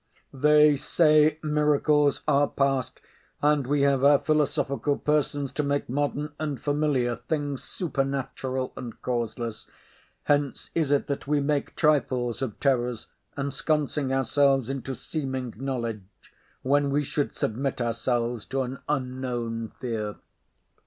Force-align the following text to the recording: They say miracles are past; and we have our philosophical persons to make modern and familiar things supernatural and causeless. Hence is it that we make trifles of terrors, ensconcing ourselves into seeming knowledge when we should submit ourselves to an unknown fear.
They 0.33 0.75
say 0.77 1.37
miracles 1.43 2.23
are 2.27 2.47
past; 2.47 3.01
and 3.39 3.67
we 3.67 3.83
have 3.83 4.03
our 4.03 4.17
philosophical 4.17 4.97
persons 4.97 5.51
to 5.51 5.61
make 5.61 5.89
modern 5.89 6.33
and 6.39 6.59
familiar 6.59 7.17
things 7.17 7.61
supernatural 7.63 8.73
and 8.75 8.99
causeless. 9.03 9.69
Hence 10.23 10.71
is 10.73 10.89
it 10.89 11.05
that 11.05 11.27
we 11.27 11.39
make 11.39 11.75
trifles 11.75 12.41
of 12.41 12.59
terrors, 12.59 13.05
ensconcing 13.37 14.11
ourselves 14.11 14.71
into 14.71 14.95
seeming 14.95 15.53
knowledge 15.55 16.33
when 16.63 16.89
we 16.89 17.03
should 17.03 17.35
submit 17.35 17.79
ourselves 17.79 18.47
to 18.47 18.63
an 18.63 18.79
unknown 18.89 19.67
fear. 19.79 20.15